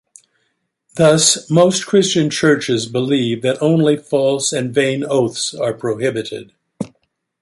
Thus 0.95 1.47
most 1.47 1.85
Christian 1.85 2.31
churches 2.31 2.87
believe 2.87 3.43
that 3.43 3.61
only 3.61 3.97
false 3.97 4.51
and 4.51 4.73
vain 4.73 5.03
oaths 5.07 5.53
are 5.53 5.73
prohibited. 5.75 6.53